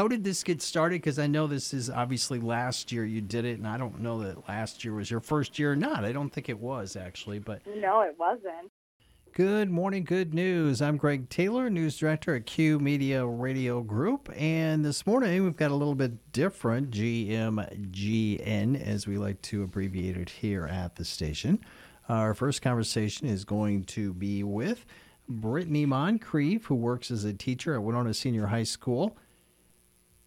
how 0.00 0.08
did 0.08 0.24
this 0.24 0.42
get 0.42 0.62
started? 0.62 1.02
Because 1.02 1.18
I 1.18 1.26
know 1.26 1.46
this 1.46 1.74
is 1.74 1.90
obviously 1.90 2.40
last 2.40 2.90
year 2.90 3.04
you 3.04 3.20
did 3.20 3.44
it, 3.44 3.58
and 3.58 3.68
I 3.68 3.76
don't 3.76 4.00
know 4.00 4.22
that 4.22 4.48
last 4.48 4.82
year 4.82 4.94
was 4.94 5.10
your 5.10 5.20
first 5.20 5.58
year 5.58 5.72
or 5.72 5.76
not. 5.76 6.06
I 6.06 6.12
don't 6.12 6.30
think 6.30 6.48
it 6.48 6.58
was 6.58 6.96
actually, 6.96 7.38
but 7.38 7.60
no, 7.66 8.00
it 8.00 8.16
wasn't. 8.18 8.72
Good 9.34 9.68
morning, 9.68 10.04
good 10.04 10.32
news. 10.32 10.80
I'm 10.80 10.96
Greg 10.96 11.28
Taylor, 11.28 11.68
news 11.68 11.98
director 11.98 12.34
at 12.34 12.46
Q 12.46 12.78
Media 12.78 13.26
Radio 13.26 13.82
Group, 13.82 14.32
and 14.34 14.82
this 14.82 15.06
morning 15.06 15.44
we've 15.44 15.54
got 15.54 15.70
a 15.70 15.76
little 15.76 15.94
bit 15.94 16.32
different 16.32 16.92
GMGN, 16.92 18.82
as 18.82 19.06
we 19.06 19.18
like 19.18 19.42
to 19.42 19.64
abbreviate 19.64 20.16
it 20.16 20.30
here 20.30 20.64
at 20.64 20.96
the 20.96 21.04
station. 21.04 21.60
Our 22.08 22.32
first 22.32 22.62
conversation 22.62 23.26
is 23.26 23.44
going 23.44 23.84
to 23.84 24.14
be 24.14 24.44
with 24.44 24.86
Brittany 25.28 25.84
Moncrief, 25.84 26.64
who 26.64 26.74
works 26.74 27.10
as 27.10 27.24
a 27.26 27.34
teacher 27.34 27.74
at 27.74 27.82
Winona 27.82 28.14
Senior 28.14 28.46
High 28.46 28.62
School 28.62 29.18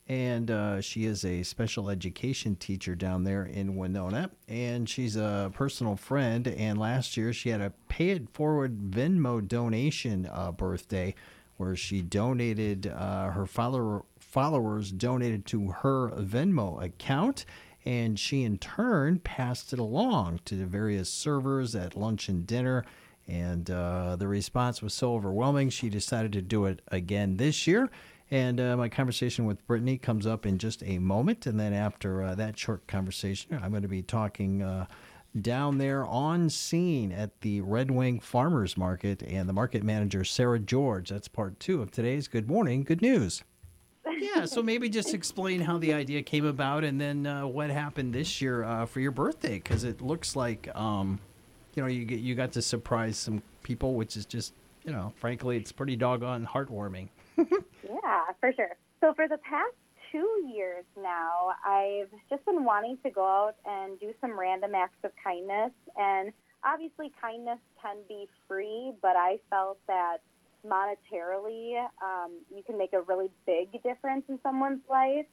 and 0.08 0.52
uh, 0.52 0.82
she 0.82 1.06
is 1.06 1.24
a 1.24 1.44
special 1.44 1.90
education 1.90 2.58
teacher 2.58 2.94
down 2.94 3.24
there 3.24 3.46
in 3.46 3.78
Winona. 3.78 4.32
And 4.50 4.88
she's 4.90 5.16
a 5.16 5.50
personal 5.54 5.96
friend. 5.96 6.48
And 6.48 6.78
last 6.78 7.16
year 7.16 7.32
she 7.32 7.50
had 7.50 7.62
a 7.62 7.72
pay 7.88 8.10
it 8.10 8.30
forward 8.30 8.92
Venmo 8.92 9.46
donation 9.48 10.30
uh, 10.32 10.52
birthday 10.52 11.16
where 11.56 11.76
she 11.76 12.02
donated 12.02 12.88
uh, 12.88 13.30
her 13.30 13.46
follower, 13.46 14.04
followers 14.20 14.92
donated 14.92 15.46
to 15.46 15.70
her 15.70 16.10
Venmo 16.10 16.84
account. 16.84 17.46
And 17.86 18.20
she 18.20 18.44
in 18.44 18.58
turn 18.58 19.20
passed 19.20 19.72
it 19.72 19.80
along 19.80 20.42
to 20.46 20.56
the 20.56 20.66
various 20.66 21.10
servers 21.10 21.76
at 21.76 21.96
lunch 21.96 22.28
and 22.28 22.46
dinner. 22.46 22.84
And 23.26 23.72
uh, 23.72 24.18
the 24.18 24.28
response 24.28 24.82
was 24.82 24.94
so 24.94 25.14
overwhelming, 25.14 25.70
she 25.70 25.88
decided 25.90 26.34
to 26.34 26.42
do 26.42 26.66
it 26.66 26.82
again 26.90 27.38
this 27.38 27.68
year. 27.68 27.90
And 28.32 28.60
uh, 28.60 28.76
my 28.78 28.90
conversation 28.90 29.46
with 29.46 29.66
Brittany 29.68 29.98
comes 29.98 30.26
up 30.26 30.46
in 30.46 30.58
just 30.58 30.82
a 30.84 30.98
moment. 30.98 31.46
And 31.46 31.60
then 31.60 31.74
after 31.74 32.24
uh, 32.24 32.36
that 32.36 32.58
short 32.58 32.88
conversation, 32.88 33.60
I'm 33.62 33.70
going 33.72 33.84
to 33.84 33.88
be 33.88 34.02
talking 34.02 34.64
uh, 34.64 34.88
down 35.40 35.78
there 35.78 36.06
on 36.06 36.50
scene 36.50 37.12
at 37.12 37.42
the 37.42 37.62
Red 37.62 37.92
Wing 37.92 38.20
Farmers 38.20 38.78
Market 38.78 39.22
and 39.24 39.48
the 39.48 39.54
market 39.54 39.84
manager, 39.84 40.24
Sarah 40.24 40.60
George. 40.60 41.10
That's 41.10 41.28
part 41.28 41.60
two 41.60 41.82
of 41.82 41.92
today's 41.92 42.28
Good 42.28 42.48
Morning, 42.48 42.84
Good 42.84 43.02
News. 43.02 43.44
yeah, 44.18 44.46
so 44.46 44.62
maybe 44.64 44.90
just 44.90 45.14
explain 45.14 45.62
how 45.62 45.78
the 45.78 45.94
idea 45.94 46.22
came 46.22 46.46
about 46.46 46.84
and 46.84 47.00
then 47.00 47.26
uh, 47.26 47.46
what 47.46 47.70
happened 47.70 48.14
this 48.14 48.42
year 48.42 48.64
uh, 48.64 48.86
for 48.86 49.00
your 49.00 49.12
birthday, 49.12 49.56
because 49.56 49.84
it 49.84 50.02
looks 50.02 50.36
like, 50.36 50.70
um, 50.76 51.20
you 51.76 51.82
know, 51.82 51.88
you, 51.88 52.06
get, 52.06 52.20
you 52.20 52.36
got 52.36 52.52
to 52.54 52.62
surprise 52.62 53.18
some 53.18 53.42
people, 53.64 53.96
which 53.96 54.16
is 54.18 54.26
just, 54.26 54.54
you 54.86 54.92
know, 54.92 55.14
frankly, 55.18 55.58
it's 55.58 55.72
pretty 55.72 55.96
doggone 55.96 56.46
heartwarming. 56.46 57.10
yeah, 57.84 58.24
for 58.40 58.52
sure. 58.54 58.76
So 59.02 59.14
for 59.14 59.28
the 59.28 59.38
past 59.38 59.74
two 60.12 60.50
years 60.54 60.86
now, 61.02 61.52
I've 61.66 62.10
just 62.30 62.46
been 62.46 62.64
wanting 62.64 62.98
to 63.04 63.10
go 63.10 63.26
out 63.26 63.56
and 63.66 64.00
do 64.00 64.14
some 64.22 64.40
random 64.40 64.76
acts 64.76 65.04
of 65.04 65.12
kindness. 65.24 65.72
And 65.98 66.32
obviously, 66.64 67.12
kindness 67.20 67.60
can 67.82 67.98
be 68.08 68.28
free, 68.48 68.94
but 69.02 69.16
I 69.16 69.40
felt 69.50 69.80
that 69.88 70.18
monetarily, 70.66 71.84
um, 72.02 72.32
you 72.56 72.64
can 72.64 72.78
make 72.78 72.94
a 72.94 73.02
really 73.02 73.30
big 73.46 73.72
difference 73.84 74.24
in 74.30 74.40
someone's 74.44 74.82
life. 74.90 75.26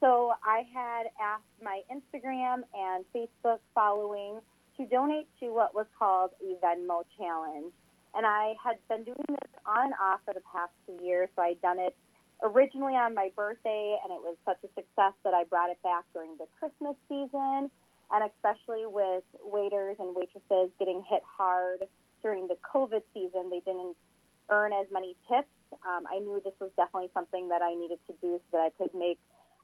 So 0.00 0.32
I 0.42 0.62
had 0.72 1.04
asked 1.20 1.44
my 1.62 1.82
Instagram 1.92 2.62
and 2.74 3.04
Facebook 3.14 3.58
following 3.74 4.40
to 4.78 4.86
donate 4.86 5.28
to 5.40 5.50
what 5.50 5.74
was 5.74 5.86
called 5.98 6.30
a 6.40 6.64
Venmo 6.64 7.04
challenge. 7.18 7.72
And 8.14 8.26
I 8.26 8.54
had 8.62 8.76
been 8.88 9.04
doing 9.04 9.24
this 9.28 9.50
on 9.66 9.86
and 9.86 9.94
off 10.00 10.20
for 10.24 10.34
the 10.34 10.42
past 10.52 10.72
two 10.86 10.98
years. 11.04 11.28
So 11.36 11.42
I'd 11.42 11.60
done 11.62 11.78
it 11.78 11.96
originally 12.42 12.94
on 12.94 13.14
my 13.14 13.30
birthday, 13.36 13.96
and 14.02 14.12
it 14.12 14.20
was 14.20 14.36
such 14.44 14.58
a 14.64 14.68
success 14.74 15.14
that 15.24 15.34
I 15.34 15.44
brought 15.44 15.70
it 15.70 15.78
back 15.82 16.04
during 16.12 16.36
the 16.38 16.46
Christmas 16.58 16.96
season. 17.08 17.70
And 18.10 18.26
especially 18.26 18.86
with 18.86 19.22
waiters 19.44 19.96
and 20.00 20.16
waitresses 20.16 20.74
getting 20.78 21.04
hit 21.08 21.22
hard 21.22 21.86
during 22.22 22.48
the 22.48 22.56
COVID 22.66 23.02
season, 23.14 23.50
they 23.50 23.60
didn't 23.60 23.96
earn 24.50 24.72
as 24.72 24.86
many 24.90 25.14
tips. 25.28 25.48
Um, 25.86 26.04
I 26.10 26.18
knew 26.18 26.40
this 26.42 26.58
was 26.60 26.70
definitely 26.76 27.10
something 27.14 27.48
that 27.48 27.62
I 27.62 27.74
needed 27.74 27.98
to 28.08 28.14
do 28.20 28.40
so 28.50 28.58
that 28.58 28.66
I 28.66 28.70
could 28.76 28.90
make 28.98 29.18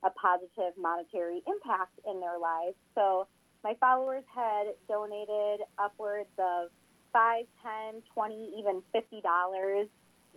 a 0.04 0.10
positive 0.10 0.78
monetary 0.78 1.42
impact 1.46 1.98
in 2.06 2.20
their 2.20 2.38
lives. 2.38 2.76
So 2.94 3.26
my 3.64 3.74
followers 3.80 4.22
had 4.32 4.66
donated 4.88 5.66
upwards 5.78 6.30
of 6.38 6.70
five, 7.16 7.48
ten, 7.64 8.02
twenty, 8.12 8.52
even 8.58 8.82
fifty 8.92 9.22
dollars 9.22 9.88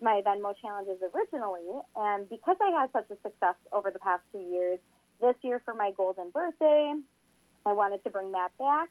my 0.02 0.22
Venmo 0.26 0.54
challenges 0.62 0.98
originally. 1.14 1.68
And 1.96 2.30
because 2.30 2.56
I 2.62 2.72
had 2.72 2.90
such 2.94 3.12
a 3.12 3.20
success 3.22 3.56
over 3.72 3.92
the 3.92 4.00
past 4.00 4.24
two 4.32 4.40
years, 4.40 4.80
this 5.22 5.36
year 5.42 5.62
for 5.66 5.74
my 5.74 5.92
golden 5.98 6.30
birthday, 6.30 6.94
I 7.66 7.74
wanted 7.74 8.04
to 8.06 8.10
bring 8.10 8.32
that 8.32 8.50
back. 8.58 8.90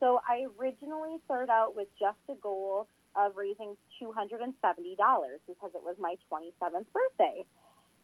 So 0.00 0.20
I 0.28 0.46
originally 0.60 1.18
started 1.24 1.50
out 1.50 1.74
with 1.74 1.88
just 1.98 2.18
a 2.30 2.34
goal 2.40 2.86
of 3.16 3.36
raising 3.36 3.76
$270 4.02 4.54
because 5.46 5.70
it 5.74 5.82
was 5.82 5.96
my 5.98 6.14
27th 6.30 6.86
birthday. 6.92 7.44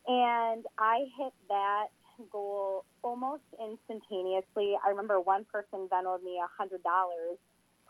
And 0.06 0.64
I 0.78 1.06
hit 1.18 1.32
that 1.48 1.86
goal 2.32 2.84
almost 3.02 3.42
instantaneously. 3.60 4.74
I 4.84 4.90
remember 4.90 5.20
one 5.20 5.44
person 5.44 5.88
Venmoed 5.88 6.22
me 6.22 6.40
$100 6.60 7.36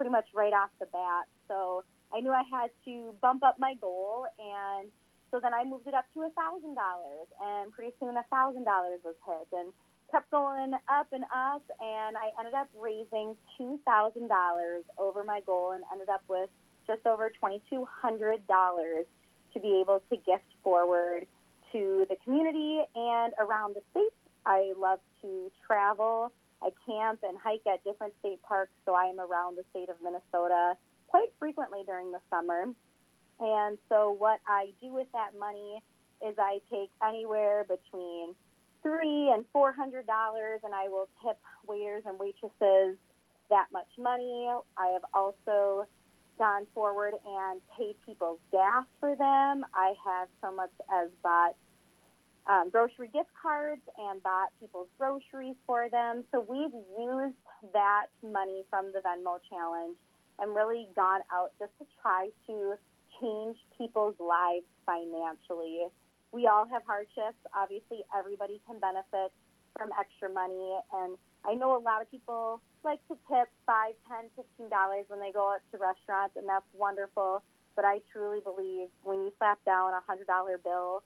pretty 0.01 0.11
much 0.11 0.25
right 0.33 0.55
off 0.55 0.71
the 0.81 0.87
bat. 0.87 1.29
So 1.47 1.85
I 2.11 2.21
knew 2.21 2.33
I 2.33 2.43
had 2.51 2.71
to 2.87 3.13
bump 3.21 3.45
up 3.45 3.57
my 3.59 3.75
goal, 3.83 4.25
and 4.39 4.89
so 5.31 5.41
then 5.45 5.53
I 5.53 5.63
moved 5.63 5.87
it 5.87 5.93
up 5.93 6.07
to 6.15 6.23
a 6.23 6.31
thousand 6.31 6.75
dollars, 6.75 7.29
and 7.37 7.71
pretty 7.71 7.93
soon 8.01 8.17
a 8.17 8.25
thousand 8.33 8.65
dollars 8.65 9.01
was 9.05 9.15
hit, 9.29 9.49
and 9.53 9.75
kept 10.11 10.31
going 10.31 10.73
up 10.89 11.09
and 11.13 11.25
up, 11.29 11.63
and 11.85 12.17
I 12.17 12.33
ended 12.39 12.55
up 12.55 12.69
raising 12.81 13.37
two 13.59 13.79
thousand 13.85 14.29
dollars 14.29 14.85
over 14.97 15.23
my 15.23 15.41
goal, 15.45 15.73
and 15.73 15.85
ended 15.93 16.09
up 16.09 16.23
with 16.29 16.49
just 16.87 17.05
over 17.05 17.31
twenty 17.39 17.61
two 17.69 17.85
hundred 17.85 18.41
dollars 18.49 19.05
to 19.53 19.61
be 19.61 19.83
able 19.83 20.01
to 20.09 20.17
gift 20.17 20.49
forward 20.65 21.27
to 21.73 22.07
the 22.09 22.17
community 22.25 22.81
and 22.97 23.35
around 23.39 23.77
the 23.77 23.83
state. 23.91 24.17
I 24.47 24.73
love 24.79 25.01
to 25.21 25.53
travel 25.67 26.33
I 26.63 26.71
camp 26.87 27.21
and 27.23 27.39
hike 27.39 27.67
at 27.67 27.83
different 27.85 28.15
state 28.21 28.43
parks, 28.43 28.73
so 28.85 28.95
I 28.95 29.05
am 29.05 29.19
around 29.21 29.57
the 29.57 29.65
state 29.71 29.89
of 29.89 29.97
Minnesota 30.03 30.75
quite 31.07 31.33
frequently 31.39 31.81
during 31.87 32.13
the 32.13 32.21
summer. 32.31 32.67
And 33.41 33.79
so, 33.89 34.11
what 34.13 34.41
I 34.47 34.73
do 34.81 34.93
with 34.93 35.09
that 35.13 35.31
money 35.39 35.81
is 36.27 36.35
I 36.39 36.61
take 36.71 36.91
anywhere 37.03 37.65
between 37.65 38.35
three 38.83 39.31
and 39.33 39.45
four 39.53 39.73
hundred 39.73 40.07
dollars, 40.07 40.61
and 40.63 40.75
I 40.75 40.89
will 40.89 41.09
tip 41.25 41.39
waiters 41.67 42.03
and 42.07 42.19
waitresses 42.19 42.99
that 43.49 43.67
much 43.73 43.89
money. 43.99 44.51
I 44.77 44.87
have 44.89 45.05
also 45.15 45.87
gone 46.39 46.67
forward 46.75 47.15
and 47.27 47.61
paid 47.77 47.95
people's 48.05 48.41
gas 48.51 48.85
for 48.99 49.15
them. 49.17 49.65
I 49.75 49.95
have 50.05 50.29
so 50.43 50.53
much 50.53 50.73
as 50.93 51.09
bought 51.23 51.55
um, 52.51 52.69
grocery 52.69 53.09
gift 53.15 53.31
cards 53.41 53.83
and 53.97 54.21
bought 54.23 54.51
people's 54.59 54.89
groceries 54.99 55.55
for 55.67 55.89
them. 55.89 56.25
So 56.33 56.43
we've 56.43 56.75
used 56.99 57.39
that 57.73 58.07
money 58.27 58.65
from 58.69 58.91
the 58.93 58.99
Venmo 58.99 59.39
challenge 59.49 59.97
and 60.41 60.55
really 60.55 60.89
gone 60.97 61.21
out 61.33 61.53
just 61.61 61.71
to 61.79 61.87
try 62.03 62.29
to 62.49 62.75
change 63.21 63.57
people's 63.79 64.17
lives 64.19 64.67
financially. 64.85 65.87
We 66.33 66.49
all 66.49 66.67
have 66.67 66.83
hardships. 66.87 67.39
Obviously, 67.55 68.03
everybody 68.17 68.61
can 68.67 68.81
benefit 68.81 69.31
from 69.79 69.91
extra 69.99 70.29
money. 70.29 70.75
And 70.93 71.17
I 71.47 71.55
know 71.55 71.77
a 71.77 71.83
lot 71.83 72.03
of 72.03 72.11
people 72.11 72.61
like 72.83 72.99
to 73.09 73.15
tip 73.31 73.47
five, 73.67 73.95
ten, 74.09 74.27
fifteen 74.35 74.69
dollars 74.71 75.05
when 75.07 75.21
they 75.21 75.31
go 75.31 75.55
out 75.55 75.63
to 75.71 75.79
restaurants, 75.79 76.35
and 76.35 76.49
that's 76.49 76.67
wonderful. 76.75 77.43
But 77.77 77.85
I 77.85 78.01
truly 78.11 78.41
believe 78.43 78.89
when 79.05 79.23
you 79.23 79.33
slap 79.39 79.63
down 79.65 79.93
a 79.95 80.03
hundred 80.07 80.27
dollar 80.27 80.59
bill 80.59 81.03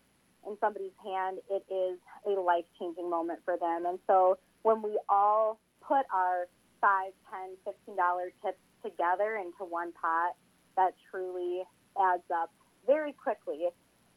in 0.46 0.56
somebody's 0.60 0.96
hand, 1.04 1.38
it 1.50 1.64
is 1.72 1.98
a 2.26 2.40
life 2.40 2.64
changing 2.78 3.08
moment 3.10 3.40
for 3.44 3.56
them. 3.56 3.86
And 3.86 3.98
so 4.06 4.38
when 4.62 4.82
we 4.82 4.98
all 5.08 5.58
put 5.86 6.06
our 6.12 6.46
five, 6.80 7.12
ten, 7.30 7.56
fifteen 7.64 7.96
dollar 7.96 8.32
tips 8.44 8.58
together 8.82 9.36
into 9.36 9.64
one 9.68 9.92
pot, 9.92 10.34
that 10.76 10.92
truly 11.10 11.62
adds 12.00 12.24
up 12.34 12.50
very 12.86 13.12
quickly. 13.12 13.68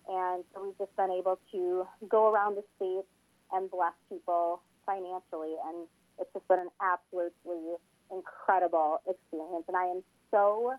And 0.10 0.44
so 0.54 0.64
we've 0.64 0.78
just 0.78 0.96
been 0.96 1.12
able 1.12 1.40
to 1.52 1.86
go 2.08 2.32
around 2.32 2.56
the 2.56 2.64
state 2.76 3.06
and 3.52 3.70
bless 3.70 3.94
people 4.10 4.62
financially. 4.86 5.56
And 5.68 5.88
it's 6.20 6.32
just 6.34 6.48
been 6.48 6.60
an 6.60 6.70
absolutely 6.82 7.76
incredible 8.12 9.00
experience. 9.08 9.66
And 9.68 9.78
I 9.78 9.86
am 9.86 10.04
so 10.32 10.74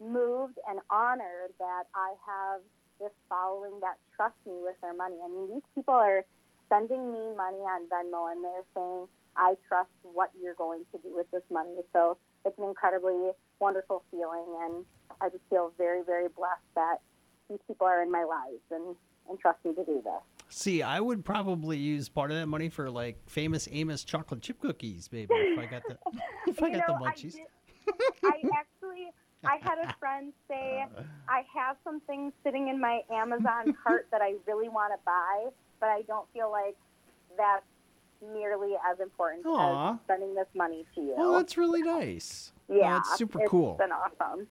moved 0.00 0.58
and 0.68 0.78
honored 0.90 1.52
that 1.58 1.84
I 1.94 2.14
have 2.28 2.60
this 3.00 3.12
following 3.28 3.80
that 3.80 3.96
trust 4.14 4.34
me 4.46 4.54
with 4.62 4.76
their 4.80 4.94
money. 4.94 5.16
I 5.24 5.28
mean, 5.28 5.48
these 5.54 5.66
people 5.74 5.94
are 5.94 6.24
sending 6.68 7.12
me 7.12 7.20
money 7.36 7.58
on 7.62 7.86
Venmo 7.88 8.30
and 8.32 8.42
they're 8.42 8.66
saying, 8.74 9.06
I 9.36 9.54
trust 9.68 9.90
what 10.02 10.30
you're 10.40 10.54
going 10.54 10.84
to 10.92 10.98
do 10.98 11.14
with 11.14 11.30
this 11.30 11.42
money. 11.50 11.74
So 11.92 12.16
it's 12.44 12.58
an 12.58 12.64
incredibly 12.64 13.30
wonderful 13.60 14.02
feeling. 14.10 14.46
And 14.64 14.84
I 15.20 15.28
just 15.28 15.42
feel 15.50 15.72
very, 15.76 16.02
very 16.02 16.28
blessed 16.28 16.62
that 16.74 16.96
these 17.50 17.58
people 17.68 17.86
are 17.86 18.02
in 18.02 18.10
my 18.10 18.24
lives 18.24 18.62
and, 18.70 18.96
and 19.28 19.38
trust 19.38 19.58
me 19.64 19.74
to 19.74 19.84
do 19.84 20.00
this. 20.02 20.22
See, 20.48 20.82
I 20.82 21.00
would 21.00 21.24
probably 21.24 21.76
use 21.76 22.08
part 22.08 22.30
of 22.30 22.36
that 22.38 22.46
money 22.46 22.68
for 22.68 22.88
like 22.90 23.18
famous 23.28 23.68
Amos 23.70 24.04
chocolate 24.04 24.40
chip 24.42 24.60
cookies, 24.60 25.08
baby. 25.08 25.34
If 25.34 25.58
I 25.58 25.66
got 25.66 25.82
the 25.86 25.98
if 26.46 26.62
I 26.62 26.68
You 26.68 26.78
got 26.78 26.86
the 26.86 26.92
know, 26.94 27.04
I 27.04 27.10
munchies. 27.10 27.32
did- 27.32 27.42
I 28.24 28.42
actually, 28.58 29.12
I 29.44 29.58
had 29.62 29.78
a 29.78 29.94
friend 29.98 30.32
say, 30.48 30.84
I 31.28 31.42
have 31.54 31.76
some 31.84 32.00
things 32.00 32.32
sitting 32.44 32.68
in 32.68 32.80
my 32.80 33.02
Amazon 33.12 33.76
cart 33.84 34.08
that 34.10 34.22
I 34.22 34.34
really 34.46 34.68
want 34.68 34.92
to 34.92 34.98
buy, 35.04 35.50
but 35.80 35.88
I 35.88 36.02
don't 36.02 36.26
feel 36.32 36.50
like 36.50 36.76
that's 37.36 37.64
nearly 38.32 38.72
as 38.90 38.98
important 39.00 39.44
Aw. 39.46 39.92
as 39.92 39.98
sending 40.06 40.34
this 40.34 40.48
money 40.54 40.84
to 40.94 41.00
you. 41.00 41.14
Well, 41.16 41.34
that's 41.34 41.56
really 41.56 41.82
nice. 41.82 42.52
yeah, 42.68 42.94
that's 42.94 43.18
super 43.18 43.38
cool. 43.38 43.42
it's 43.42 43.50
cool. 43.50 43.74
been 43.78 43.92
awesome. 43.92 44.48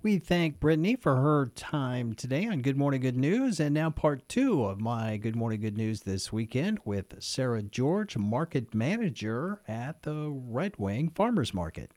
We 0.00 0.18
thank 0.18 0.60
Brittany 0.60 0.94
for 0.94 1.16
her 1.16 1.46
time 1.46 2.12
today 2.12 2.46
on 2.46 2.62
Good 2.62 2.76
Morning 2.76 3.00
Good 3.00 3.16
News. 3.16 3.58
And 3.58 3.74
now, 3.74 3.90
part 3.90 4.28
two 4.28 4.64
of 4.64 4.80
my 4.80 5.16
Good 5.16 5.34
Morning 5.34 5.60
Good 5.60 5.76
News 5.76 6.02
this 6.02 6.32
weekend 6.32 6.78
with 6.84 7.20
Sarah 7.20 7.62
George, 7.62 8.16
Market 8.16 8.72
Manager 8.72 9.60
at 9.66 10.04
the 10.04 10.30
Red 10.30 10.74
Wing 10.78 11.10
Farmers 11.10 11.52
Market. 11.52 11.90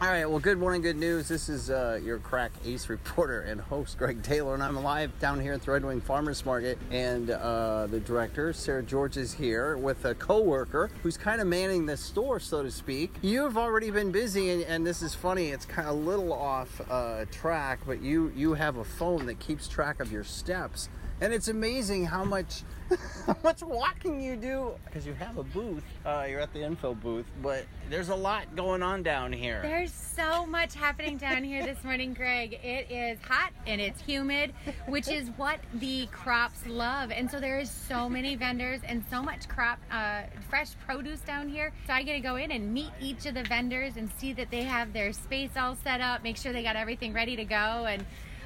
All 0.00 0.06
right, 0.06 0.30
well, 0.30 0.38
good 0.38 0.58
morning, 0.58 0.80
good 0.80 0.96
news. 0.96 1.26
This 1.26 1.48
is 1.48 1.70
uh, 1.70 1.98
your 2.00 2.18
crack 2.18 2.52
ace 2.64 2.88
reporter 2.88 3.40
and 3.40 3.60
host, 3.60 3.98
Greg 3.98 4.22
Taylor, 4.22 4.54
and 4.54 4.62
I'm 4.62 4.80
live 4.80 5.18
down 5.18 5.40
here 5.40 5.54
at 5.54 5.62
the 5.62 5.72
Red 5.72 5.84
Wing 5.84 6.00
Farmers 6.00 6.46
Market. 6.46 6.78
And 6.92 7.30
uh, 7.30 7.88
the 7.88 7.98
director, 7.98 8.52
Sarah 8.52 8.84
George, 8.84 9.16
is 9.16 9.32
here 9.32 9.76
with 9.76 10.04
a 10.04 10.14
co-worker 10.14 10.88
who's 11.02 11.16
kind 11.16 11.40
of 11.40 11.48
manning 11.48 11.84
the 11.84 11.96
store, 11.96 12.38
so 12.38 12.62
to 12.62 12.70
speak. 12.70 13.12
You've 13.22 13.58
already 13.58 13.90
been 13.90 14.12
busy, 14.12 14.50
and, 14.50 14.62
and 14.62 14.86
this 14.86 15.02
is 15.02 15.16
funny. 15.16 15.48
It's 15.48 15.66
kind 15.66 15.88
of 15.88 15.96
a 15.96 15.98
little 15.98 16.32
off 16.32 16.80
uh, 16.88 17.24
track, 17.32 17.80
but 17.84 18.00
you 18.00 18.32
you 18.36 18.54
have 18.54 18.76
a 18.76 18.84
phone 18.84 19.26
that 19.26 19.40
keeps 19.40 19.66
track 19.66 19.98
of 19.98 20.12
your 20.12 20.22
steps, 20.22 20.88
and 21.20 21.32
it's 21.32 21.48
amazing 21.48 22.04
how 22.04 22.24
much 22.24 22.62
how 23.26 23.36
much 23.42 23.62
walking 23.62 24.20
you 24.20 24.34
do 24.34 24.72
because 24.86 25.06
you 25.06 25.12
have 25.12 25.36
a 25.36 25.42
booth. 25.42 25.84
Uh, 26.06 26.24
you're 26.28 26.40
at 26.40 26.52
the 26.54 26.62
info 26.62 26.94
booth, 26.94 27.26
but 27.42 27.64
there's 27.90 28.08
a 28.08 28.14
lot 28.14 28.56
going 28.56 28.82
on 28.82 29.02
down 29.02 29.30
here. 29.30 29.60
There's 29.62 29.92
so 29.92 30.46
much 30.46 30.74
happening 30.74 31.18
down 31.18 31.44
here 31.44 31.64
this 31.64 31.84
morning, 31.84 32.14
Greg. 32.14 32.54
It 32.54 32.90
is 32.90 33.18
hot 33.20 33.52
and 33.66 33.78
it's 33.80 34.00
humid, 34.00 34.54
which 34.86 35.08
is 35.08 35.28
what 35.36 35.60
the 35.74 36.06
crops 36.06 36.66
love. 36.66 37.10
And 37.10 37.30
so 37.30 37.40
there 37.40 37.58
is 37.58 37.70
so 37.70 38.08
many 38.08 38.34
vendors 38.34 38.80
and 38.84 39.04
so 39.10 39.22
much 39.22 39.48
crop, 39.48 39.78
uh, 39.90 40.22
fresh 40.48 40.70
produce 40.86 41.20
down 41.20 41.48
here. 41.48 41.72
So 41.86 41.92
I 41.92 42.02
get 42.02 42.14
to 42.14 42.20
go 42.20 42.36
in 42.36 42.50
and 42.50 42.72
meet 42.72 42.90
each 43.00 43.26
of 43.26 43.34
the 43.34 43.42
vendors 43.44 43.98
and 43.98 44.10
see 44.18 44.32
that 44.32 44.50
they 44.50 44.62
have 44.62 44.94
their 44.94 45.12
space 45.12 45.50
all 45.58 45.76
set 45.84 46.00
up, 46.00 46.22
make 46.22 46.38
sure 46.38 46.54
they 46.54 46.62
got 46.62 46.76
everything 46.76 47.12
ready 47.12 47.36
to 47.36 47.44
go, 47.44 47.54
and 47.86 48.04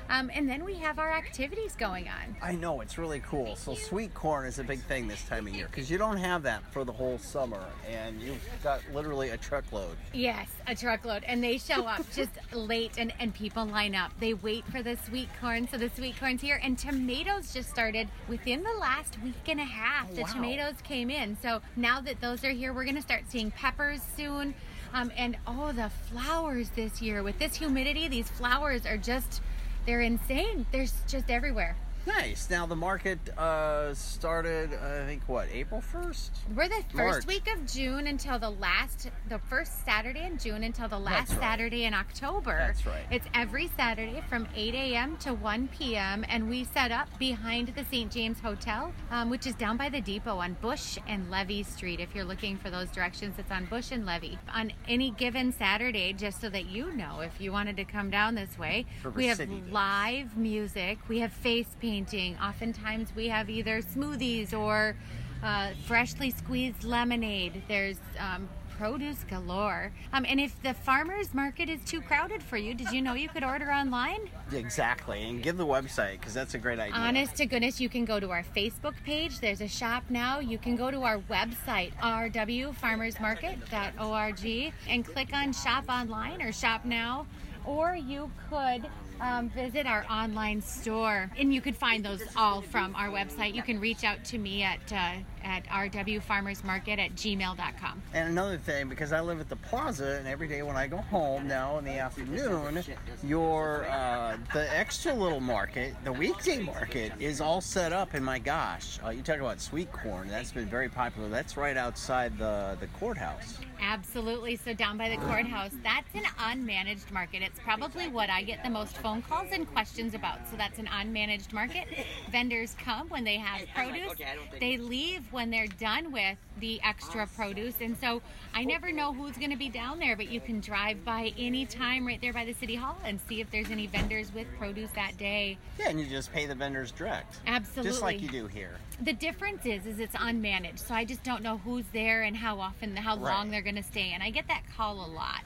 um, 0.08 0.30
and 0.34 0.48
then 0.48 0.64
we 0.64 0.74
have 0.74 0.98
our 0.98 1.12
activities 1.12 1.74
going 1.76 2.08
on. 2.08 2.36
I 2.42 2.52
know 2.52 2.80
it's 2.80 2.98
really 2.98 3.20
cool. 3.20 3.56
So 3.56 3.74
sweet 3.74 4.14
corn 4.14 4.46
is 4.46 4.58
a 4.58 4.64
big 4.64 4.80
thing 4.82 5.08
this 5.08 5.22
time 5.24 5.46
of 5.46 5.54
year 5.54 5.66
because 5.66 5.90
you 5.90 5.98
don't 5.98 6.16
have 6.16 6.42
that 6.42 6.62
for 6.72 6.84
the 6.84 6.92
whole 6.92 7.18
summer, 7.18 7.64
and 7.88 8.20
you've 8.20 8.44
got 8.62 8.80
literally 8.92 9.30
a 9.30 9.36
truckload. 9.36 9.96
Yes, 10.12 10.48
a 10.66 10.74
truckload. 10.74 11.24
And 11.24 11.42
they 11.42 11.58
show 11.58 11.86
up 11.86 12.04
just 12.14 12.30
late 12.52 12.92
and, 12.98 13.12
and 13.20 13.34
people 13.34 13.64
line 13.64 13.94
up. 13.94 14.12
They 14.20 14.34
wait 14.34 14.64
for 14.66 14.82
the 14.82 14.96
sweet 15.06 15.28
corn. 15.40 15.68
So 15.68 15.78
the 15.78 15.90
sweet 15.90 16.18
corn's 16.18 16.40
here. 16.40 16.60
And 16.62 16.78
tomatoes 16.78 17.52
just 17.52 17.70
started 17.70 18.08
within 18.28 18.62
the 18.62 18.72
last 18.80 19.20
week 19.22 19.48
and 19.48 19.60
a 19.60 19.64
half. 19.64 20.08
Oh, 20.10 20.14
the 20.14 20.22
wow. 20.22 20.32
tomatoes 20.32 20.74
came 20.82 21.10
in. 21.10 21.36
So 21.40 21.60
now 21.76 22.00
that 22.00 22.20
those 22.20 22.44
are 22.44 22.50
here, 22.50 22.72
we're 22.72 22.84
going 22.84 22.96
to 22.96 23.02
start 23.02 23.24
seeing 23.28 23.50
peppers 23.50 24.00
soon. 24.16 24.54
Um, 24.94 25.10
and 25.16 25.36
oh, 25.46 25.72
the 25.72 25.90
flowers 26.10 26.70
this 26.70 27.00
year. 27.00 27.22
With 27.22 27.38
this 27.38 27.56
humidity, 27.56 28.08
these 28.08 28.28
flowers 28.28 28.84
are 28.84 28.98
just, 28.98 29.40
they're 29.86 30.00
insane. 30.00 30.66
They're 30.72 30.86
just 31.08 31.30
everywhere. 31.30 31.76
Nice. 32.06 32.50
Now 32.50 32.66
the 32.66 32.76
market 32.76 33.18
uh, 33.38 33.94
started, 33.94 34.74
uh, 34.74 35.02
I 35.02 35.06
think, 35.06 35.22
what 35.28 35.48
April 35.52 35.80
first. 35.80 36.32
We're 36.54 36.68
the 36.68 36.82
first 36.94 36.96
March. 36.96 37.26
week 37.26 37.48
of 37.54 37.64
June 37.66 38.06
until 38.08 38.38
the 38.38 38.50
last, 38.50 39.08
the 39.28 39.38
first 39.38 39.84
Saturday 39.84 40.24
in 40.24 40.38
June 40.38 40.64
until 40.64 40.88
the 40.88 40.98
last 40.98 41.30
right. 41.30 41.40
Saturday 41.40 41.84
in 41.84 41.94
October. 41.94 42.56
That's 42.58 42.84
right. 42.86 43.04
It's 43.10 43.26
every 43.34 43.70
Saturday 43.76 44.22
from 44.28 44.48
8 44.54 44.74
a.m. 44.74 45.16
to 45.18 45.32
1 45.32 45.68
p.m. 45.68 46.24
And 46.28 46.48
we 46.48 46.64
set 46.64 46.90
up 46.90 47.08
behind 47.18 47.68
the 47.68 47.84
St. 47.84 48.10
James 48.10 48.40
Hotel, 48.40 48.92
um, 49.10 49.30
which 49.30 49.46
is 49.46 49.54
down 49.54 49.76
by 49.76 49.88
the 49.88 50.00
depot 50.00 50.38
on 50.38 50.56
Bush 50.60 50.98
and 51.06 51.30
Levee 51.30 51.62
Street. 51.62 52.00
If 52.00 52.14
you're 52.14 52.24
looking 52.24 52.56
for 52.56 52.70
those 52.70 52.88
directions, 52.90 53.36
it's 53.38 53.50
on 53.50 53.66
Bush 53.66 53.92
and 53.92 54.04
Levee. 54.04 54.38
On 54.54 54.72
any 54.88 55.12
given 55.12 55.52
Saturday, 55.52 56.12
just 56.12 56.40
so 56.40 56.48
that 56.48 56.66
you 56.66 56.92
know, 56.92 57.20
if 57.20 57.40
you 57.40 57.52
wanted 57.52 57.76
to 57.76 57.84
come 57.84 58.10
down 58.10 58.34
this 58.34 58.58
way, 58.58 58.86
River 59.04 59.16
we 59.16 59.26
have 59.26 59.40
live 59.70 60.36
music, 60.36 60.98
we 61.08 61.20
have 61.20 61.32
face 61.32 61.76
painting. 61.92 62.36
Oftentimes, 62.42 63.12
we 63.14 63.28
have 63.28 63.50
either 63.50 63.82
smoothies 63.82 64.58
or 64.58 64.96
uh, 65.42 65.72
freshly 65.84 66.30
squeezed 66.30 66.84
lemonade. 66.84 67.62
There's 67.68 67.98
um, 68.18 68.48
produce 68.78 69.24
galore. 69.24 69.92
Um, 70.14 70.24
and 70.26 70.40
if 70.40 70.62
the 70.62 70.72
farmer's 70.72 71.34
market 71.34 71.68
is 71.68 71.84
too 71.84 72.00
crowded 72.00 72.42
for 72.42 72.56
you, 72.56 72.72
did 72.72 72.90
you 72.92 73.02
know 73.02 73.12
you 73.12 73.28
could 73.28 73.44
order 73.44 73.70
online? 73.70 74.30
Exactly, 74.52 75.22
and 75.24 75.42
give 75.42 75.58
the 75.58 75.66
website 75.66 76.12
because 76.12 76.32
that's 76.32 76.54
a 76.54 76.58
great 76.58 76.78
idea. 76.78 76.94
Honest 76.94 77.36
to 77.36 77.44
goodness, 77.44 77.78
you 77.78 77.90
can 77.90 78.06
go 78.06 78.18
to 78.18 78.30
our 78.30 78.42
Facebook 78.56 78.94
page. 79.04 79.40
There's 79.40 79.60
a 79.60 79.68
shop 79.68 80.04
now. 80.08 80.38
You 80.38 80.56
can 80.56 80.76
go 80.76 80.90
to 80.90 81.02
our 81.02 81.18
website, 81.18 81.92
rwfarmersmarket.org, 82.00 84.72
and 84.88 85.04
click 85.04 85.28
on 85.34 85.52
shop 85.52 85.84
online 85.90 86.40
or 86.40 86.52
shop 86.52 86.86
now. 86.86 87.26
Or 87.66 87.94
you 87.94 88.30
could 88.48 88.86
um, 89.22 89.48
visit 89.50 89.86
our 89.86 90.04
online 90.10 90.60
store, 90.60 91.30
and 91.38 91.54
you 91.54 91.60
could 91.60 91.76
find 91.76 92.04
those 92.04 92.22
all 92.36 92.60
from 92.60 92.94
our 92.96 93.08
website. 93.08 93.54
You 93.54 93.62
can 93.62 93.80
reach 93.80 94.04
out 94.04 94.24
to 94.26 94.38
me 94.38 94.62
at 94.62 94.92
uh, 94.92 95.12
at 95.44 95.64
rwfarmersmarket 95.66 96.98
at 96.98 97.14
gmail.com. 97.14 98.02
And 98.14 98.28
another 98.28 98.58
thing, 98.58 98.88
because 98.88 99.12
I 99.12 99.20
live 99.20 99.40
at 99.40 99.48
the 99.48 99.56
plaza, 99.56 100.16
and 100.18 100.28
every 100.28 100.48
day 100.48 100.62
when 100.62 100.76
I 100.76 100.86
go 100.86 100.98
home 100.98 101.46
now 101.46 101.78
in 101.78 101.84
the 101.84 101.98
afternoon, 101.98 102.82
your 103.24 103.86
uh, 103.86 104.36
the 104.52 104.76
extra 104.76 105.14
little 105.14 105.40
market, 105.40 105.94
the 106.04 106.12
weekday 106.12 106.58
market, 106.58 107.12
is 107.20 107.40
all 107.40 107.60
set 107.60 107.92
up. 107.92 108.14
And 108.14 108.24
my 108.24 108.38
gosh, 108.38 108.98
uh, 109.04 109.10
you 109.10 109.22
talk 109.22 109.38
about 109.38 109.60
sweet 109.60 109.90
corn. 109.92 110.28
That's 110.28 110.52
been 110.52 110.66
very 110.66 110.88
popular. 110.88 111.28
That's 111.28 111.56
right 111.56 111.76
outside 111.76 112.36
the 112.38 112.76
the 112.80 112.88
courthouse. 112.98 113.58
Absolutely. 113.80 114.56
So 114.56 114.72
down 114.72 114.96
by 114.96 115.08
the 115.08 115.16
courthouse, 115.16 115.72
that's 115.82 116.14
an 116.14 116.22
unmanaged 116.38 117.10
market. 117.10 117.42
It's 117.42 117.58
probably 117.58 118.08
what 118.08 118.30
I 118.30 118.42
get 118.42 118.62
the 118.62 118.70
most 118.70 118.96
phone 118.98 119.11
calls 119.20 119.48
and 119.52 119.70
questions 119.70 120.14
about. 120.14 120.38
So 120.48 120.56
that's 120.56 120.78
an 120.78 120.86
unmanaged 120.86 121.52
market. 121.52 121.86
Vendors 122.30 122.74
come 122.78 123.08
when 123.10 123.24
they 123.24 123.36
have 123.36 123.68
produce. 123.74 124.14
They 124.60 124.78
leave 124.78 125.30
when 125.32 125.50
they're 125.50 125.66
done 125.66 126.12
with 126.12 126.38
the 126.60 126.80
extra 126.82 127.26
produce. 127.26 127.74
And 127.80 127.96
so 127.98 128.22
I 128.54 128.64
never 128.64 128.92
know 128.92 129.12
who's 129.12 129.36
going 129.36 129.50
to 129.50 129.56
be 129.56 129.68
down 129.68 129.98
there, 129.98 130.16
but 130.16 130.30
you 130.30 130.40
can 130.40 130.60
drive 130.60 131.04
by 131.04 131.32
any 131.38 131.66
time 131.66 132.06
right 132.06 132.20
there 132.20 132.32
by 132.32 132.44
the 132.44 132.52
city 132.54 132.74
hall 132.74 132.98
and 133.04 133.20
see 133.28 133.40
if 133.40 133.50
there's 133.50 133.70
any 133.70 133.86
vendors 133.86 134.32
with 134.32 134.46
produce 134.58 134.90
that 134.92 135.16
day. 135.18 135.58
Yeah, 135.78 135.88
and 135.90 136.00
you 136.00 136.06
just 136.06 136.32
pay 136.32 136.46
the 136.46 136.54
vendors 136.54 136.92
direct. 136.92 137.40
Absolutely. 137.46 137.90
Just 137.90 138.02
like 138.02 138.22
you 138.22 138.28
do 138.28 138.46
here. 138.46 138.76
The 139.02 139.12
difference 139.12 139.66
is, 139.66 139.86
is 139.86 139.98
it's 139.98 140.14
unmanaged, 140.14 140.78
so 140.78 140.94
I 140.94 141.04
just 141.04 141.24
don't 141.24 141.42
know 141.42 141.58
who's 141.58 141.84
there 141.92 142.22
and 142.22 142.36
how 142.36 142.60
often, 142.60 142.94
how 142.94 143.16
long 143.16 143.50
they're 143.50 143.62
going 143.62 143.76
to 143.76 143.82
stay. 143.82 144.12
And 144.14 144.22
I 144.22 144.30
get 144.30 144.46
that 144.46 144.62
call 144.76 145.04
a 145.04 145.08
lot. 145.08 145.42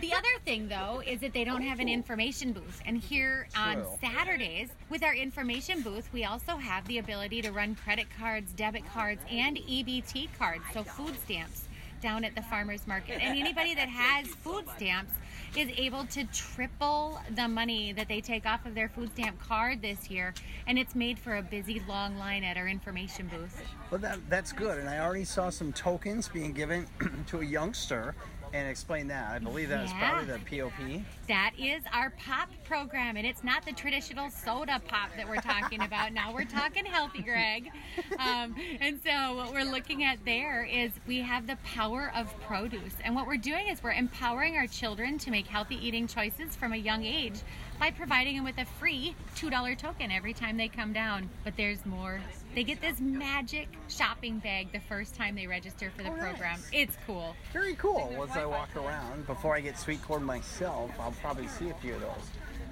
the 0.00 0.12
other 0.12 0.28
thing, 0.44 0.68
though, 0.68 1.02
is 1.04 1.20
that 1.20 1.32
they 1.32 1.42
don't 1.42 1.62
have 1.62 1.80
an 1.80 1.88
information 1.88 2.52
booth. 2.52 2.80
And 2.86 2.98
here 2.98 3.48
on 3.56 3.84
Saturdays, 4.00 4.68
with 4.90 5.02
our 5.02 5.14
information 5.14 5.80
booth, 5.80 6.08
we 6.12 6.24
also 6.24 6.56
have 6.56 6.86
the 6.86 6.98
ability 6.98 7.40
to 7.42 7.50
run 7.50 7.74
credit 7.74 8.06
cards, 8.18 8.52
debit 8.52 8.84
cards, 8.92 9.22
and 9.30 9.56
EBT 9.56 10.28
cards, 10.38 10.64
so 10.72 10.84
food 10.84 11.14
stamps 11.24 11.64
down 12.02 12.24
at 12.24 12.34
the 12.34 12.42
farmers 12.42 12.86
market. 12.86 13.22
And 13.22 13.38
anybody 13.38 13.74
that 13.74 13.88
has 13.88 14.26
food 14.26 14.66
stamps 14.76 15.12
is 15.56 15.70
able 15.78 16.04
to 16.06 16.24
triple 16.24 17.18
the 17.34 17.48
money 17.48 17.92
that 17.92 18.08
they 18.08 18.20
take 18.20 18.44
off 18.44 18.66
of 18.66 18.74
their 18.74 18.90
food 18.90 19.10
stamp 19.12 19.40
card 19.40 19.80
this 19.80 20.10
year. 20.10 20.34
And 20.66 20.78
it's 20.78 20.94
made 20.94 21.18
for 21.18 21.36
a 21.36 21.42
busy 21.42 21.82
long 21.88 22.18
line 22.18 22.44
at 22.44 22.58
our 22.58 22.68
information 22.68 23.28
booth. 23.28 23.62
Well, 23.90 24.00
that, 24.00 24.18
that's 24.28 24.52
good. 24.52 24.78
And 24.78 24.90
I 24.90 24.98
already 24.98 25.24
saw 25.24 25.48
some 25.48 25.72
tokens 25.72 26.28
being 26.28 26.52
given 26.52 26.86
to 27.28 27.40
a 27.40 27.44
youngster. 27.44 28.14
And 28.54 28.68
explain 28.68 29.08
that. 29.08 29.32
I 29.32 29.40
believe 29.40 29.68
that 29.70 29.82
was 29.82 29.90
Yeah. 29.90 30.10
probably 30.10 30.32
the 30.32 30.38
POP. 30.38 31.02
That 31.26 31.54
is 31.58 31.82
our 31.92 32.10
pop 32.10 32.48
program, 32.62 33.16
and 33.16 33.26
it's 33.26 33.42
not 33.42 33.64
the 33.66 33.72
traditional 33.72 34.30
soda 34.30 34.80
pop 34.86 35.10
that 35.16 35.28
we're 35.28 35.40
talking 35.40 35.82
about. 35.82 36.12
now 36.12 36.32
we're 36.32 36.44
talking 36.44 36.84
healthy, 36.84 37.22
Greg. 37.22 37.72
Um, 38.16 38.54
and 38.80 39.00
so, 39.04 39.34
what 39.34 39.52
we're 39.52 39.64
looking 39.64 40.04
at 40.04 40.24
there 40.24 40.62
is 40.62 40.92
we 41.04 41.18
have 41.18 41.48
the 41.48 41.56
power 41.64 42.12
of 42.14 42.32
produce. 42.42 42.94
And 43.02 43.16
what 43.16 43.26
we're 43.26 43.38
doing 43.38 43.66
is 43.66 43.82
we're 43.82 43.90
empowering 43.90 44.56
our 44.56 44.68
children 44.68 45.18
to 45.18 45.32
make 45.32 45.48
healthy 45.48 45.84
eating 45.84 46.06
choices 46.06 46.54
from 46.54 46.72
a 46.72 46.76
young 46.76 47.04
age 47.04 47.40
by 47.80 47.90
providing 47.90 48.36
them 48.36 48.44
with 48.44 48.58
a 48.58 48.64
free 48.64 49.16
$2 49.34 49.74
token 49.76 50.12
every 50.12 50.32
time 50.32 50.56
they 50.56 50.68
come 50.68 50.92
down. 50.92 51.28
But 51.42 51.56
there's 51.56 51.84
more. 51.84 52.20
They 52.54 52.62
get 52.62 52.80
this 52.80 53.00
magic 53.00 53.68
shopping 53.88 54.38
bag 54.38 54.70
the 54.72 54.78
first 54.78 55.16
time 55.16 55.34
they 55.34 55.46
register 55.48 55.90
for 55.96 56.04
the 56.04 56.10
Oh, 56.10 56.12
program. 56.12 56.52
nice. 56.60 56.68
It's 56.72 56.96
cool. 57.04 57.34
Very 57.52 57.74
cool. 57.74 58.16
As 58.22 58.36
I 58.36 58.46
walk 58.46 58.76
around, 58.76 59.26
before 59.26 59.56
I 59.56 59.60
get 59.60 59.76
sweet 59.76 60.00
corn 60.02 60.22
myself, 60.22 60.92
I'll 61.00 61.12
probably 61.20 61.48
see 61.48 61.70
a 61.70 61.74
few 61.74 61.94
of 61.94 62.00
those. 62.00 62.30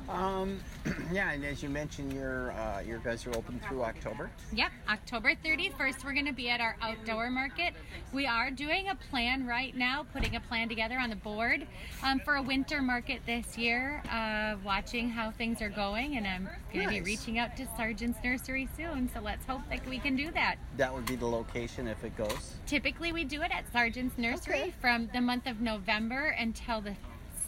Um, 0.09 0.59
yeah, 1.13 1.31
and 1.33 1.45
as 1.45 1.63
you 1.63 1.69
mentioned, 1.69 2.13
your 2.13 2.53
uh, 2.53 2.81
your 2.81 2.99
guys 2.99 3.27
are 3.27 3.35
open 3.37 3.61
through 3.67 3.83
October. 3.83 4.31
Yep, 4.53 4.71
October 4.89 5.35
31st, 5.45 6.05
we're 6.05 6.13
going 6.13 6.27
to 6.27 6.33
be 6.33 6.49
at 6.49 6.61
our 6.61 6.77
outdoor 6.83 7.31
market. 7.31 7.75
We 8.13 8.27
are 8.27 8.51
doing 8.51 8.89
a 8.89 8.95
plan 8.95 9.47
right 9.47 9.77
now, 9.77 10.05
putting 10.13 10.37
a 10.37 10.41
plan 10.41 10.69
together 10.69 10.99
on 10.99 11.11
the 11.11 11.17
board 11.17 11.67
um, 12.03 12.21
for 12.21 12.37
a 12.37 12.43
winter 12.43 12.83
market 12.83 13.21
this 13.27 13.57
year, 13.57 14.03
uh, 14.11 14.57
watching 14.65 15.09
how 15.09 15.31
things 15.31 15.63
are 15.63 15.71
going, 15.71 16.17
and 16.17 16.27
I'm 16.27 16.49
going 16.73 16.87
to 16.87 16.91
be 16.91 17.01
reaching 17.01 17.39
out 17.39 17.57
to 17.57 17.67
Sargent's 17.77 18.19
Nursery 18.23 18.69
soon, 18.77 19.09
so 19.15 19.21
let's 19.21 19.47
hope 19.47 19.63
that 19.71 19.87
we 19.89 19.99
can 19.99 20.17
do 20.17 20.31
that. 20.33 20.57
That 20.77 20.93
would 20.93 21.07
be 21.07 21.17
the 21.17 21.27
location 21.27 21.87
if 21.87 22.03
it 22.05 22.17
goes. 22.17 22.55
Typically, 22.67 23.13
we 23.13 23.25
do 23.25 23.43
it 23.43 23.51
at 23.51 23.71
Sargent's 23.73 24.19
Nursery 24.19 24.55
Okay. 24.55 24.75
from 24.81 25.09
the 25.13 25.21
month 25.21 25.47
of 25.47 25.61
November 25.61 26.35
until 26.39 26.81
the 26.81 26.95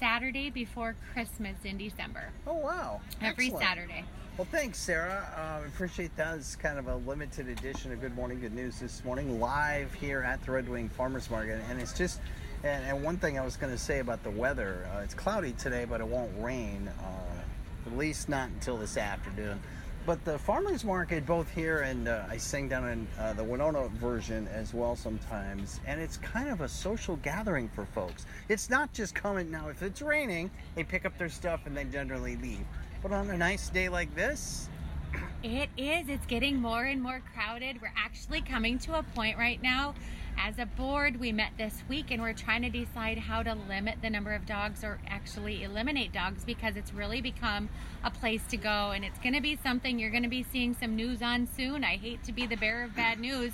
Saturday 0.04 0.50
before 0.50 0.94
Christmas 1.14 1.56
in 1.64 1.78
December. 1.78 2.28
Oh 2.46 2.58
wow! 2.58 3.00
Every 3.22 3.46
Excellent. 3.46 3.64
Saturday. 3.64 4.04
Well, 4.36 4.46
thanks, 4.50 4.78
Sarah. 4.78 5.26
Uh, 5.34 5.64
I 5.64 5.66
appreciate 5.66 6.14
that. 6.16 6.36
It's 6.36 6.56
kind 6.56 6.78
of 6.78 6.88
a 6.88 6.96
limited 6.96 7.48
edition 7.48 7.90
of 7.90 8.02
Good 8.02 8.14
Morning 8.14 8.38
Good 8.38 8.52
News 8.52 8.80
this 8.80 9.02
morning, 9.02 9.40
live 9.40 9.94
here 9.94 10.20
at 10.20 10.44
the 10.44 10.52
Red 10.52 10.68
Wing 10.68 10.90
Farmers 10.90 11.30
Market. 11.30 11.62
And 11.70 11.80
it's 11.80 11.96
just, 11.96 12.20
and, 12.64 12.84
and 12.84 13.02
one 13.02 13.16
thing 13.16 13.38
I 13.38 13.44
was 13.46 13.56
going 13.56 13.72
to 13.72 13.78
say 13.78 14.00
about 14.00 14.22
the 14.24 14.30
weather 14.30 14.86
uh, 14.94 14.98
it's 14.98 15.14
cloudy 15.14 15.52
today, 15.52 15.86
but 15.86 16.02
it 16.02 16.06
won't 16.06 16.32
rain, 16.38 16.90
uh, 17.00 17.86
at 17.90 17.96
least 17.96 18.28
not 18.28 18.50
until 18.50 18.76
this 18.76 18.98
afternoon. 18.98 19.58
But 20.06 20.22
the 20.26 20.38
farmers 20.38 20.84
market, 20.84 21.24
both 21.24 21.50
here 21.54 21.80
and 21.80 22.08
uh, 22.08 22.24
I 22.28 22.36
sing 22.36 22.68
down 22.68 22.86
in 22.88 23.06
uh, 23.18 23.32
the 23.32 23.42
Winona 23.42 23.88
version 23.88 24.46
as 24.48 24.74
well 24.74 24.96
sometimes, 24.96 25.80
and 25.86 25.98
it's 25.98 26.18
kind 26.18 26.50
of 26.50 26.60
a 26.60 26.68
social 26.68 27.16
gathering 27.16 27.70
for 27.70 27.86
folks. 27.86 28.26
It's 28.50 28.68
not 28.68 28.92
just 28.92 29.14
coming 29.14 29.50
now. 29.50 29.68
If 29.68 29.82
it's 29.82 30.02
raining, 30.02 30.50
they 30.74 30.84
pick 30.84 31.06
up 31.06 31.16
their 31.16 31.30
stuff 31.30 31.60
and 31.64 31.74
they 31.74 31.84
generally 31.84 32.36
leave. 32.36 32.66
But 33.02 33.12
on 33.12 33.30
a 33.30 33.38
nice 33.38 33.70
day 33.70 33.88
like 33.88 34.14
this, 34.14 34.68
It 35.42 35.70
is. 35.78 36.08
It's 36.08 36.26
getting 36.26 36.60
more 36.60 36.84
and 36.84 37.02
more 37.02 37.22
crowded. 37.34 37.80
We're 37.80 37.92
actually 37.96 38.42
coming 38.42 38.78
to 38.80 38.98
a 38.98 39.02
point 39.14 39.38
right 39.38 39.62
now. 39.62 39.94
As 40.36 40.58
a 40.58 40.66
board, 40.66 41.20
we 41.20 41.32
met 41.32 41.52
this 41.56 41.82
week 41.88 42.10
and 42.10 42.20
we're 42.20 42.34
trying 42.34 42.62
to 42.62 42.70
decide 42.70 43.18
how 43.18 43.42
to 43.42 43.54
limit 43.54 43.98
the 44.02 44.10
number 44.10 44.32
of 44.34 44.46
dogs 44.46 44.84
or 44.84 44.98
actually 45.06 45.62
eliminate 45.62 46.12
dogs 46.12 46.44
because 46.44 46.76
it's 46.76 46.92
really 46.92 47.20
become 47.20 47.68
a 48.02 48.10
place 48.10 48.42
to 48.48 48.56
go 48.56 48.90
and 48.90 49.04
it's 49.04 49.18
going 49.18 49.34
to 49.34 49.40
be 49.40 49.56
something 49.56 49.98
you're 49.98 50.10
going 50.10 50.22
to 50.22 50.28
be 50.28 50.42
seeing 50.42 50.74
some 50.74 50.96
news 50.96 51.22
on 51.22 51.46
soon. 51.46 51.84
I 51.84 51.96
hate 51.96 52.22
to 52.24 52.32
be 52.32 52.46
the 52.46 52.56
bearer 52.56 52.84
of 52.84 52.96
bad 52.96 53.18
news. 53.20 53.52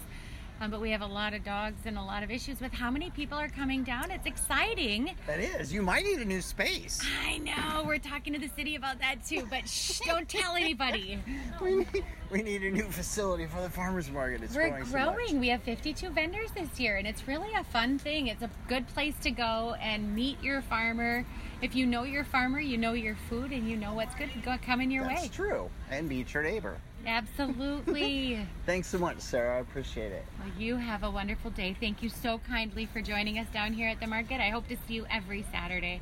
Um, 0.62 0.70
but 0.70 0.82
we 0.82 0.90
have 0.90 1.00
a 1.00 1.06
lot 1.06 1.32
of 1.32 1.42
dogs 1.42 1.80
and 1.86 1.96
a 1.96 2.02
lot 2.02 2.22
of 2.22 2.30
issues 2.30 2.60
with 2.60 2.72
how 2.72 2.90
many 2.90 3.08
people 3.08 3.38
are 3.38 3.48
coming 3.48 3.82
down. 3.82 4.10
It's 4.10 4.26
exciting. 4.26 5.16
that 5.26 5.40
is, 5.40 5.72
you 5.72 5.80
might 5.80 6.04
need 6.04 6.18
a 6.18 6.24
new 6.24 6.42
space. 6.42 7.00
I 7.24 7.38
know. 7.38 7.84
We're 7.86 7.96
talking 7.96 8.34
to 8.34 8.38
the 8.38 8.48
city 8.48 8.76
about 8.76 8.98
that 8.98 9.24
too, 9.26 9.46
but 9.48 9.66
shh, 9.66 10.00
don't 10.00 10.28
tell 10.28 10.56
anybody. 10.56 11.18
We 11.60 11.76
need, 11.76 12.04
we 12.30 12.42
need 12.42 12.62
a 12.62 12.70
new 12.70 12.84
facility 12.84 13.46
for 13.46 13.60
the 13.60 13.68
farmers 13.68 14.10
market. 14.10 14.42
It's 14.42 14.54
We're 14.54 14.82
growing. 14.84 15.28
so 15.28 15.36
we 15.36 15.48
have 15.48 15.62
52 15.62 16.08
vendors 16.10 16.50
this 16.52 16.80
year, 16.80 16.96
and 16.96 17.06
it's 17.06 17.28
really 17.28 17.52
a 17.54 17.64
fun 17.64 17.98
thing. 17.98 18.28
It's 18.28 18.42
a 18.42 18.50
good 18.66 18.86
place 18.88 19.14
to 19.22 19.30
go 19.30 19.74
and 19.80 20.14
meet 20.14 20.42
your 20.42 20.62
farmer. 20.62 21.26
If 21.60 21.74
you 21.74 21.86
know 21.86 22.04
your 22.04 22.24
farmer, 22.24 22.60
you 22.60 22.78
know 22.78 22.94
your 22.94 23.16
food, 23.28 23.52
and 23.52 23.68
you 23.68 23.76
know 23.76 23.92
what's 23.92 24.14
good 24.14 24.30
go, 24.42 24.56
coming 24.64 24.90
your 24.90 25.04
That's 25.04 25.22
way. 25.22 25.26
That's 25.26 25.36
true. 25.36 25.70
And 25.90 26.08
meet 26.08 26.32
your 26.32 26.42
neighbor. 26.42 26.78
Absolutely. 27.06 28.46
Thanks 28.66 28.88
so 28.88 28.98
much, 28.98 29.18
Sarah. 29.20 29.56
I 29.56 29.60
appreciate 29.60 30.12
it. 30.12 30.24
well, 30.38 30.48
you 30.58 30.76
have 30.76 31.02
a 31.02 31.10
wonderful 31.10 31.50
day. 31.50 31.76
Thank 31.80 32.02
you 32.02 32.08
so 32.08 32.38
kindly 32.38 32.86
for 32.86 33.00
joining 33.00 33.38
us 33.38 33.46
down 33.52 33.72
here 33.72 33.88
at 33.88 34.00
the 34.00 34.06
market. 34.06 34.40
I 34.40 34.50
hope 34.50 34.68
to 34.68 34.76
see 34.86 34.94
you 34.94 35.06
every 35.10 35.44
Saturday. 35.50 35.98